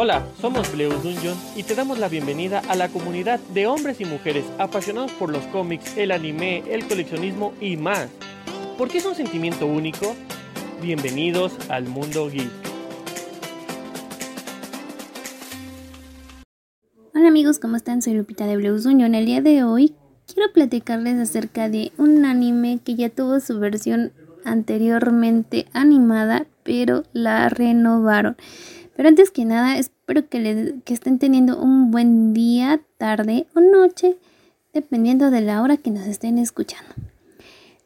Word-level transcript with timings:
Hola, 0.00 0.24
somos 0.40 0.72
Bleus 0.72 1.02
Dungeon 1.02 1.36
y 1.56 1.64
te 1.64 1.74
damos 1.74 1.98
la 1.98 2.08
bienvenida 2.08 2.62
a 2.68 2.76
la 2.76 2.88
comunidad 2.88 3.40
de 3.52 3.66
hombres 3.66 4.00
y 4.00 4.04
mujeres 4.04 4.44
apasionados 4.56 5.10
por 5.10 5.28
los 5.28 5.44
cómics, 5.46 5.96
el 5.96 6.12
anime, 6.12 6.62
el 6.70 6.86
coleccionismo 6.86 7.52
y 7.60 7.76
más. 7.76 8.06
¿Por 8.78 8.88
qué 8.88 8.98
es 8.98 9.06
un 9.06 9.16
sentimiento 9.16 9.66
único? 9.66 10.14
Bienvenidos 10.80 11.52
al 11.68 11.88
mundo 11.88 12.30
geek. 12.30 12.48
Hola 17.12 17.26
amigos, 17.26 17.58
¿cómo 17.58 17.74
están? 17.74 18.00
Soy 18.00 18.14
Lupita 18.14 18.46
de 18.46 18.56
Bleus 18.56 18.84
Dungeon. 18.84 19.16
El 19.16 19.26
día 19.26 19.40
de 19.40 19.64
hoy 19.64 19.96
quiero 20.32 20.52
platicarles 20.52 21.18
acerca 21.18 21.68
de 21.68 21.90
un 21.98 22.24
anime 22.24 22.78
que 22.84 22.94
ya 22.94 23.08
tuvo 23.08 23.40
su 23.40 23.58
versión 23.58 24.12
anteriormente 24.44 25.66
animada, 25.72 26.46
pero 26.62 27.02
la 27.12 27.48
renovaron. 27.48 28.36
Pero 28.98 29.10
antes 29.10 29.30
que 29.30 29.44
nada, 29.44 29.78
espero 29.78 30.28
que, 30.28 30.74
estén 30.86 31.20
teniendo 31.20 31.62
un 31.62 31.92
buen 31.92 32.34
día, 32.34 32.80
tarde 32.96 33.46
o 33.54 33.60
noche, 33.60 34.16
dependiendo 34.74 35.30
de 35.30 35.40
la 35.40 35.62
hora 35.62 35.76
que 35.76 35.92
nos 35.92 36.04
estén 36.08 36.36
escuchando. 36.36 36.92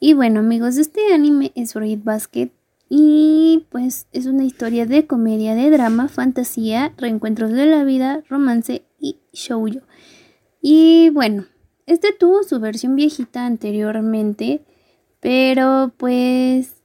Y 0.00 0.14
bueno 0.14 0.40
amigos, 0.40 0.78
este 0.78 1.14
anime 1.14 1.52
es 1.54 1.74
Fruit 1.74 2.02
Basket 2.02 2.50
y 2.88 3.66
pues 3.70 4.08
es 4.10 4.26
una 4.26 4.42
historia 4.42 4.84
de 4.84 5.06
comedia, 5.06 5.54
de 5.54 5.70
drama, 5.70 6.08
fantasía, 6.08 6.92
reencuentros 6.96 7.52
de 7.52 7.66
la 7.66 7.84
vida, 7.84 8.24
romance 8.28 8.82
y 8.98 9.18
shoujo. 9.32 9.86
Y 10.60 11.10
bueno, 11.10 11.46
este 11.86 12.14
tuvo 12.14 12.42
su 12.42 12.58
versión 12.58 12.96
viejita 12.96 13.46
anteriormente, 13.46 14.64
pero 15.20 15.92
pues 15.98 16.75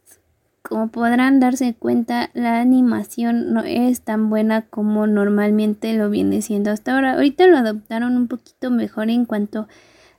como 0.62 0.90
podrán 0.90 1.40
darse 1.40 1.74
cuenta, 1.74 2.30
la 2.34 2.62
animación 2.62 3.54
no 3.54 3.64
es 3.64 4.02
tan 4.02 4.30
buena 4.30 4.62
como 4.62 5.08
normalmente 5.08 5.94
lo 5.94 6.10
viene 6.10 6.42
siendo 6.42 6.72
hasta 6.72 6.94
ahora. 6.94 7.14
Ahorita 7.14 7.48
lo 7.48 7.58
adoptaron 7.58 8.16
un 8.16 8.28
poquito 8.28 8.72
mejor 8.72 9.10
en 9.10 9.26
cuanto 9.26 9.68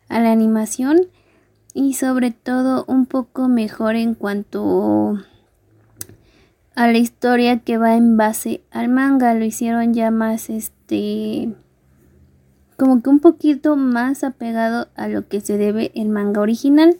a 0.08 0.20
la 0.20 0.32
animación 0.32 1.06
y 1.74 1.94
sobre 1.94 2.32
todo 2.32 2.84
un 2.86 3.06
poco 3.06 3.48
mejor 3.48 3.96
en 3.96 4.14
cuanto 4.14 5.18
a 6.74 6.86
la 6.86 6.98
historia 6.98 7.60
que 7.60 7.78
va 7.78 7.94
en 7.96 8.16
base 8.16 8.62
al 8.70 8.88
manga. 8.88 9.34
Lo 9.34 9.44
hicieron 9.44 9.94
ya 9.94 10.10
más 10.10 10.50
este 10.50 11.54
como 12.76 13.00
que 13.00 13.10
un 13.10 13.20
poquito 13.20 13.76
más 13.76 14.24
apegado 14.24 14.88
a 14.96 15.06
lo 15.06 15.28
que 15.28 15.40
se 15.40 15.56
debe 15.56 15.92
el 15.94 16.08
manga 16.08 16.40
original. 16.40 16.96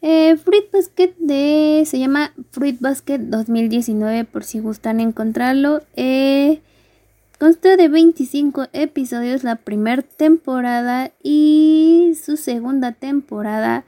Eh, 0.00 0.36
Fruit 0.36 0.70
Basket 0.72 1.14
de, 1.18 1.82
se 1.84 1.98
llama 1.98 2.32
Fruit 2.50 2.80
Basket 2.80 3.18
2019 3.18 4.24
por 4.24 4.44
si 4.44 4.60
gustan 4.60 5.00
encontrarlo. 5.00 5.82
Eh, 5.96 6.60
consta 7.38 7.76
de 7.76 7.88
25 7.88 8.66
episodios 8.72 9.42
la 9.42 9.56
primera 9.56 10.02
temporada 10.02 11.10
y 11.22 12.12
su 12.22 12.36
segunda 12.36 12.92
temporada 12.92 13.84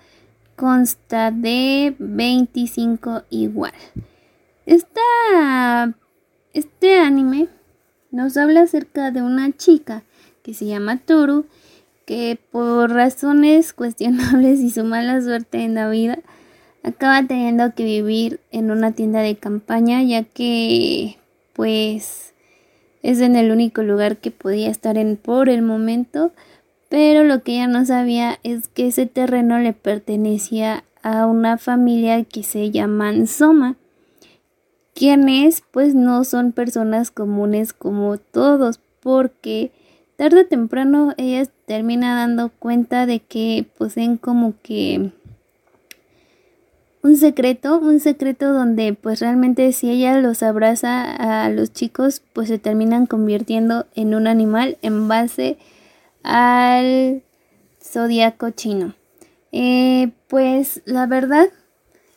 consta 0.56 1.30
de 1.30 1.94
25 1.98 3.22
igual. 3.30 3.72
Esta, 4.66 5.94
este 6.52 6.98
anime 6.98 7.48
nos 8.10 8.36
habla 8.36 8.62
acerca 8.62 9.10
de 9.10 9.22
una 9.22 9.56
chica 9.56 10.02
que 10.42 10.54
se 10.54 10.66
llama 10.66 10.98
Toru 10.98 11.46
que 12.10 12.36
por 12.50 12.90
razones 12.90 13.72
cuestionables 13.72 14.58
y 14.58 14.70
su 14.70 14.82
mala 14.82 15.22
suerte 15.22 15.62
en 15.62 15.76
la 15.76 15.88
vida 15.88 16.18
acaba 16.82 17.24
teniendo 17.24 17.72
que 17.76 17.84
vivir 17.84 18.40
en 18.50 18.72
una 18.72 18.90
tienda 18.90 19.20
de 19.20 19.36
campaña 19.36 20.02
ya 20.02 20.24
que 20.24 21.18
pues 21.52 22.34
es 23.04 23.20
en 23.20 23.36
el 23.36 23.52
único 23.52 23.84
lugar 23.84 24.16
que 24.16 24.32
podía 24.32 24.70
estar 24.70 24.98
en 24.98 25.16
por 25.16 25.48
el 25.48 25.62
momento. 25.62 26.32
Pero 26.88 27.22
lo 27.22 27.44
que 27.44 27.52
ella 27.52 27.68
no 27.68 27.86
sabía 27.86 28.40
es 28.42 28.66
que 28.66 28.88
ese 28.88 29.06
terreno 29.06 29.60
le 29.60 29.72
pertenecía 29.72 30.82
a 31.04 31.26
una 31.26 31.58
familia 31.58 32.24
que 32.24 32.42
se 32.42 32.72
llama 32.72 33.12
Soma 33.26 33.76
quienes 34.96 35.62
pues 35.70 35.94
no 35.94 36.24
son 36.24 36.50
personas 36.50 37.12
comunes 37.12 37.72
como 37.72 38.18
todos 38.18 38.80
porque 38.98 39.70
tarde 40.20 40.42
o 40.42 40.46
temprano 40.46 41.14
ella 41.16 41.50
termina 41.64 42.14
dando 42.14 42.50
cuenta 42.50 43.06
de 43.06 43.20
que 43.20 43.64
poseen 43.78 44.18
como 44.18 44.52
que 44.62 45.12
un 47.02 47.16
secreto, 47.16 47.78
un 47.78 48.00
secreto 48.00 48.52
donde 48.52 48.92
pues 48.92 49.20
realmente 49.20 49.72
si 49.72 49.88
ella 49.88 50.20
los 50.20 50.42
abraza 50.42 51.44
a 51.44 51.48
los 51.48 51.72
chicos 51.72 52.20
pues 52.34 52.48
se 52.48 52.58
terminan 52.58 53.06
convirtiendo 53.06 53.86
en 53.94 54.14
un 54.14 54.26
animal 54.26 54.76
en 54.82 55.08
base 55.08 55.56
al 56.22 57.22
zodiaco 57.82 58.50
chino. 58.50 58.94
Eh, 59.52 60.10
pues 60.28 60.82
la 60.84 61.06
verdad, 61.06 61.46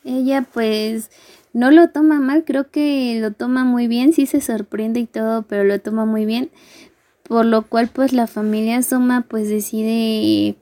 ella 0.04 0.46
pues 0.52 1.10
no 1.54 1.70
lo 1.70 1.88
toma 1.88 2.20
mal, 2.20 2.44
creo 2.44 2.70
que 2.70 3.16
lo 3.18 3.32
toma 3.32 3.64
muy 3.64 3.88
bien, 3.88 4.12
sí 4.12 4.26
se 4.26 4.42
sorprende 4.42 5.00
y 5.00 5.06
todo, 5.06 5.44
pero 5.44 5.64
lo 5.64 5.80
toma 5.80 6.04
muy 6.04 6.26
bien 6.26 6.50
por 7.28 7.44
lo 7.44 7.62
cual 7.62 7.88
pues 7.88 8.12
la 8.12 8.26
familia 8.26 8.82
Soma 8.82 9.26
pues 9.28 9.48
decide 9.48 10.56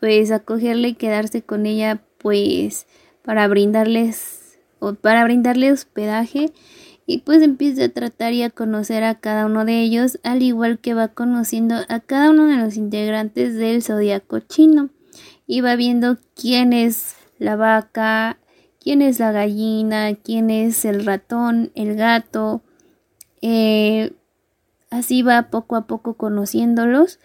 pues 0.00 0.30
acogerle 0.30 0.88
y 0.88 0.94
quedarse 0.94 1.42
con 1.42 1.66
ella 1.66 2.02
pues 2.18 2.86
para 3.24 3.48
brindarles 3.48 4.58
o 4.78 4.94
para 4.94 5.24
brindarle 5.24 5.72
hospedaje. 5.72 6.52
Y 7.08 7.18
pues 7.18 7.40
empieza 7.42 7.84
a 7.84 7.88
tratar 7.88 8.32
y 8.32 8.42
a 8.42 8.50
conocer 8.50 9.04
a 9.04 9.14
cada 9.14 9.46
uno 9.46 9.64
de 9.64 9.80
ellos 9.80 10.18
al 10.24 10.42
igual 10.42 10.80
que 10.80 10.92
va 10.92 11.08
conociendo 11.08 11.76
a 11.88 12.00
cada 12.00 12.30
uno 12.30 12.46
de 12.46 12.56
los 12.56 12.76
integrantes 12.76 13.54
del 13.54 13.82
zodiaco 13.82 14.40
chino. 14.40 14.90
Y 15.46 15.60
va 15.60 15.76
viendo 15.76 16.18
quién 16.34 16.72
es 16.72 17.14
la 17.38 17.54
vaca, 17.54 18.38
quién 18.80 19.02
es 19.02 19.20
la 19.20 19.30
gallina, 19.30 20.16
quién 20.16 20.50
es 20.50 20.84
el 20.84 21.04
ratón, 21.04 21.70
el 21.76 21.94
gato, 21.94 22.62
eh, 23.40 24.12
Así 24.96 25.20
va 25.20 25.50
poco 25.50 25.76
a 25.76 25.86
poco 25.86 26.14
conociéndolos. 26.14 27.18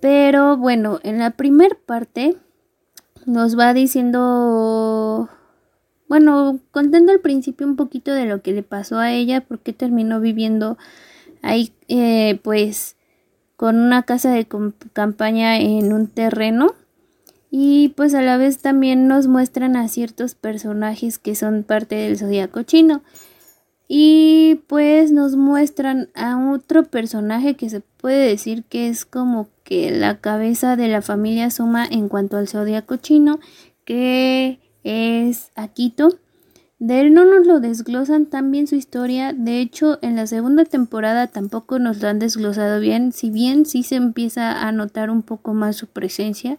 Pero 0.00 0.56
bueno, 0.56 0.98
en 1.04 1.20
la 1.20 1.30
primer 1.30 1.78
parte 1.78 2.36
nos 3.24 3.56
va 3.56 3.72
diciendo, 3.72 5.28
bueno, 6.08 6.58
contando 6.72 7.12
al 7.12 7.20
principio 7.20 7.68
un 7.68 7.76
poquito 7.76 8.12
de 8.12 8.26
lo 8.26 8.42
que 8.42 8.52
le 8.52 8.64
pasó 8.64 8.98
a 8.98 9.12
ella, 9.12 9.42
porque 9.42 9.72
terminó 9.72 10.18
viviendo 10.18 10.76
ahí, 11.42 11.72
eh, 11.86 12.40
pues, 12.42 12.96
con 13.56 13.78
una 13.78 14.02
casa 14.02 14.32
de 14.32 14.48
campaña 14.92 15.56
en 15.58 15.92
un 15.92 16.08
terreno. 16.08 16.74
Y 17.50 17.90
pues 17.90 18.12
a 18.14 18.22
la 18.22 18.36
vez 18.36 18.58
también 18.58 19.06
nos 19.06 19.28
muestran 19.28 19.76
a 19.76 19.86
ciertos 19.88 20.34
personajes 20.34 21.18
que 21.18 21.36
son 21.36 21.62
parte 21.62 21.94
del 21.94 22.18
zodiaco 22.18 22.64
chino. 22.64 23.02
Y 23.90 24.56
pues 24.66 25.12
nos 25.12 25.34
muestran 25.34 26.10
a 26.14 26.52
otro 26.52 26.84
personaje 26.84 27.54
que 27.54 27.70
se 27.70 27.80
puede 27.80 28.28
decir 28.28 28.64
que 28.64 28.88
es 28.88 29.06
como 29.06 29.48
que 29.64 29.90
la 29.90 30.20
cabeza 30.20 30.76
de 30.76 30.88
la 30.88 31.00
familia 31.00 31.50
Soma 31.50 31.86
en 31.90 32.10
cuanto 32.10 32.36
al 32.36 32.48
zodiaco 32.48 32.96
chino, 32.96 33.40
que 33.86 34.60
es 34.84 35.50
Akito. 35.54 36.18
De 36.78 37.00
él 37.00 37.14
no 37.14 37.24
nos 37.24 37.46
lo 37.46 37.60
desglosan 37.60 38.26
tan 38.26 38.52
bien 38.52 38.66
su 38.66 38.76
historia, 38.76 39.32
de 39.32 39.60
hecho 39.60 39.98
en 40.00 40.14
la 40.14 40.28
segunda 40.28 40.64
temporada 40.64 41.26
tampoco 41.26 41.78
nos 41.80 42.00
lo 42.00 42.08
han 42.08 42.20
desglosado 42.20 42.78
bien, 42.78 43.10
si 43.12 43.30
bien 43.30 43.66
sí 43.66 43.82
se 43.82 43.96
empieza 43.96 44.64
a 44.64 44.70
notar 44.70 45.10
un 45.10 45.22
poco 45.22 45.54
más 45.54 45.76
su 45.76 45.88
presencia. 45.88 46.56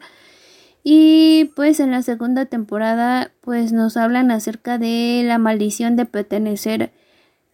Y 0.83 1.51
pues 1.55 1.79
en 1.79 1.91
la 1.91 2.01
segunda 2.01 2.47
temporada 2.47 3.31
pues 3.39 3.71
nos 3.71 3.97
hablan 3.97 4.31
acerca 4.31 4.77
de 4.77 5.23
la 5.25 5.37
maldición 5.37 5.95
de 5.95 6.05
pertenecer 6.05 6.91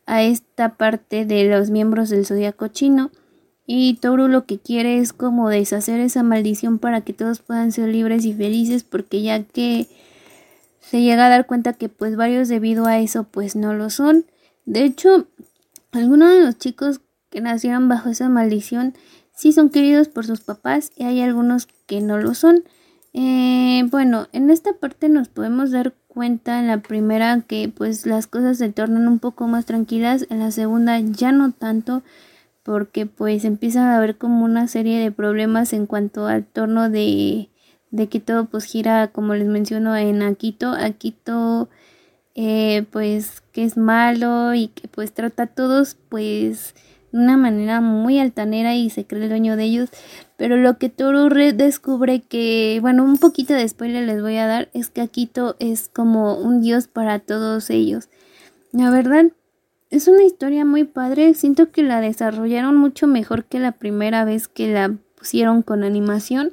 a 0.05 0.23
esta 0.23 0.75
parte 0.75 1.25
de 1.25 1.49
los 1.49 1.69
miembros 1.69 2.09
del 2.09 2.25
zodiaco 2.25 2.67
chino. 2.67 3.11
Y 3.67 3.95
Toru 3.95 4.27
lo 4.27 4.45
que 4.45 4.59
quiere 4.59 4.99
es 4.99 5.11
como 5.11 5.49
deshacer 5.49 5.99
esa 5.99 6.21
maldición 6.21 6.77
para 6.77 7.01
que 7.01 7.13
todos 7.13 7.39
puedan 7.39 7.71
ser 7.71 7.89
libres 7.89 8.23
y 8.25 8.33
felices 8.33 8.83
porque 8.83 9.21
ya 9.21 9.43
que 9.43 9.87
se 10.79 11.01
llega 11.01 11.25
a 11.25 11.29
dar 11.29 11.47
cuenta 11.47 11.73
que 11.73 11.89
pues 11.89 12.15
varios 12.15 12.47
debido 12.47 12.85
a 12.85 12.99
eso 12.99 13.23
pues 13.23 13.55
no 13.55 13.73
lo 13.73 13.89
son. 13.89 14.25
De 14.65 14.83
hecho, 14.83 15.27
algunos 15.91 16.33
de 16.33 16.41
los 16.41 16.57
chicos 16.59 17.01
que 17.31 17.41
nacieron 17.41 17.89
bajo 17.89 18.09
esa 18.09 18.29
maldición 18.29 18.93
sí 19.33 19.51
son 19.51 19.69
queridos 19.69 20.09
por 20.09 20.25
sus 20.25 20.41
papás 20.41 20.91
y 20.95 21.03
hay 21.03 21.21
algunos 21.21 21.67
que 21.87 22.01
no 22.01 22.17
lo 22.19 22.35
son. 22.35 22.63
Eh, 23.13 23.83
bueno, 23.89 24.27
en 24.31 24.49
esta 24.49 24.73
parte 24.73 25.09
nos 25.09 25.29
podemos 25.29 25.71
dar 25.71 25.93
cuenta 26.15 26.59
en 26.59 26.67
la 26.67 26.79
primera 26.79 27.41
que 27.41 27.69
pues 27.69 28.05
las 28.05 28.25
cosas 28.25 28.57
se 28.57 28.71
tornan 28.71 29.07
un 29.07 29.19
poco 29.19 29.47
más 29.47 29.65
tranquilas, 29.65 30.25
en 30.29 30.39
la 30.39 30.49
segunda 30.49 30.99
ya 30.99 31.33
no 31.33 31.51
tanto 31.51 32.01
porque 32.63 33.05
pues 33.05 33.43
empiezan 33.45 33.83
a 33.83 33.97
haber 33.97 34.17
como 34.17 34.45
una 34.45 34.67
serie 34.67 34.99
de 34.99 35.11
problemas 35.11 35.73
en 35.73 35.85
cuanto 35.85 36.25
al 36.25 36.45
torno 36.45 36.89
de, 36.89 37.49
de 37.91 38.07
que 38.07 38.21
todo 38.21 38.45
pues 38.45 38.63
gira 38.63 39.09
como 39.09 39.35
les 39.35 39.47
menciono 39.47 39.95
en 39.95 40.23
Akito, 40.23 40.71
Akito 40.71 41.69
eh, 42.33 42.85
pues 42.91 43.43
que 43.51 43.65
es 43.65 43.75
malo 43.77 44.53
y 44.53 44.69
que 44.69 44.87
pues 44.87 45.11
trata 45.13 45.43
a 45.43 45.47
todos 45.47 45.97
pues 46.09 46.75
de 47.15 47.23
una 47.23 47.37
manera 47.37 47.79
muy 47.79 48.19
altanera 48.19 48.75
y 48.75 48.89
se 48.89 49.05
cree 49.05 49.23
el 49.23 49.29
dueño 49.29 49.55
de 49.55 49.63
ellos. 49.63 49.89
Pero 50.35 50.57
lo 50.57 50.77
que 50.77 50.89
Toru 50.89 51.29
descubre 51.55 52.21
que, 52.21 52.79
bueno, 52.81 53.05
un 53.05 53.15
poquito 53.17 53.53
de 53.53 53.67
spoiler 53.67 54.05
les 54.05 54.21
voy 54.21 54.35
a 54.35 54.47
dar, 54.47 54.67
es 54.73 54.89
que 54.89 54.99
Akito 54.99 55.55
es 55.59 55.87
como 55.87 56.37
un 56.37 56.59
dios 56.59 56.89
para 56.89 57.19
todos 57.19 57.69
ellos. 57.69 58.09
La 58.73 58.89
verdad, 58.89 59.27
es 59.89 60.09
una 60.09 60.23
historia 60.23 60.65
muy 60.65 60.83
padre. 60.83 61.33
Siento 61.35 61.71
que 61.71 61.83
la 61.83 62.01
desarrollaron 62.01 62.75
mucho 62.75 63.07
mejor 63.07 63.45
que 63.45 63.59
la 63.59 63.71
primera 63.71 64.25
vez 64.25 64.49
que 64.49 64.67
la 64.67 64.93
pusieron 65.17 65.61
con 65.61 65.85
animación. 65.85 66.51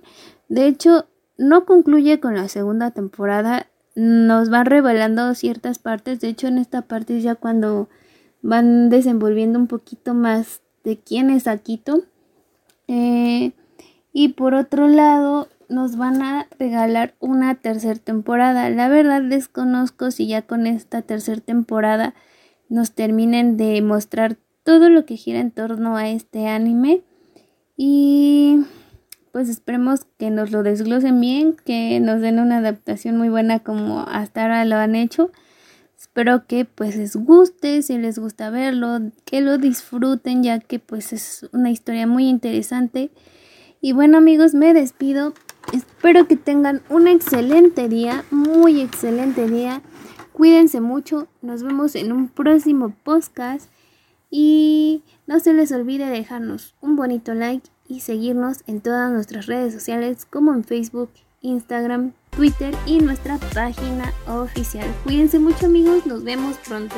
De 0.48 0.68
hecho, 0.68 1.08
no 1.38 1.64
concluye 1.64 2.20
con 2.20 2.36
la 2.36 2.46
segunda 2.46 2.92
temporada. 2.92 3.66
Nos 3.96 4.48
van 4.48 4.66
revelando 4.66 5.34
ciertas 5.34 5.80
partes. 5.80 6.20
De 6.20 6.28
hecho, 6.28 6.46
en 6.46 6.58
esta 6.58 6.82
parte 6.82 7.18
es 7.18 7.24
ya 7.24 7.34
cuando 7.34 7.88
van 8.42 8.90
desenvolviendo 8.90 9.58
un 9.58 9.68
poquito 9.68 10.14
más 10.14 10.60
de 10.84 10.98
quién 10.98 11.30
es 11.30 11.46
Akito. 11.46 12.02
Eh, 12.88 13.52
y 14.12 14.28
por 14.30 14.54
otro 14.54 14.88
lado, 14.88 15.48
nos 15.68 15.96
van 15.96 16.22
a 16.22 16.46
regalar 16.58 17.14
una 17.18 17.54
tercera 17.54 17.98
temporada. 17.98 18.68
La 18.70 18.88
verdad 18.88 19.22
desconozco 19.22 20.10
si 20.10 20.26
ya 20.26 20.42
con 20.42 20.66
esta 20.66 21.02
tercera 21.02 21.40
temporada 21.40 22.14
nos 22.68 22.92
terminen 22.92 23.56
de 23.56 23.80
mostrar 23.82 24.36
todo 24.64 24.88
lo 24.88 25.04
que 25.06 25.16
gira 25.16 25.40
en 25.40 25.50
torno 25.50 25.96
a 25.96 26.08
este 26.08 26.48
anime. 26.48 27.02
Y 27.76 28.60
pues 29.32 29.48
esperemos 29.48 30.04
que 30.18 30.30
nos 30.30 30.50
lo 30.50 30.62
desglosen 30.62 31.20
bien, 31.20 31.56
que 31.64 31.98
nos 32.00 32.20
den 32.20 32.38
una 32.38 32.58
adaptación 32.58 33.16
muy 33.16 33.30
buena 33.30 33.60
como 33.60 34.00
hasta 34.00 34.42
ahora 34.42 34.64
lo 34.64 34.76
han 34.76 34.94
hecho. 34.94 35.30
Espero 36.02 36.48
que 36.48 36.64
pues 36.64 36.96
les 36.96 37.14
guste, 37.14 37.80
si 37.80 37.96
les 37.96 38.18
gusta 38.18 38.50
verlo, 38.50 39.12
que 39.24 39.40
lo 39.40 39.56
disfruten 39.56 40.42
ya 40.42 40.58
que 40.58 40.80
pues 40.80 41.12
es 41.12 41.48
una 41.52 41.70
historia 41.70 42.08
muy 42.08 42.28
interesante. 42.28 43.12
Y 43.80 43.92
bueno 43.92 44.18
amigos, 44.18 44.52
me 44.52 44.74
despido. 44.74 45.32
Espero 45.72 46.26
que 46.26 46.36
tengan 46.36 46.82
un 46.88 47.06
excelente 47.06 47.88
día, 47.88 48.24
muy 48.32 48.80
excelente 48.80 49.48
día. 49.48 49.80
Cuídense 50.32 50.80
mucho, 50.80 51.28
nos 51.40 51.62
vemos 51.62 51.94
en 51.94 52.10
un 52.10 52.28
próximo 52.28 52.92
podcast 53.04 53.70
y 54.28 55.04
no 55.28 55.38
se 55.38 55.54
les 55.54 55.70
olvide 55.70 56.06
dejarnos 56.06 56.74
un 56.80 56.96
bonito 56.96 57.32
like 57.32 57.70
y 57.86 58.00
seguirnos 58.00 58.64
en 58.66 58.80
todas 58.80 59.12
nuestras 59.12 59.46
redes 59.46 59.72
sociales 59.72 60.26
como 60.28 60.52
en 60.52 60.64
Facebook, 60.64 61.10
Instagram, 61.42 62.12
Twitter 62.34 62.74
y 62.86 62.98
nuestra 62.98 63.38
página 63.52 64.12
oficial. 64.26 64.86
Cuídense 65.04 65.38
mucho 65.38 65.66
amigos, 65.66 66.06
nos 66.06 66.24
vemos 66.24 66.56
pronto. 66.66 66.96